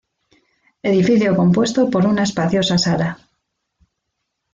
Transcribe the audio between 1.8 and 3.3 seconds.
por una espaciosa sala.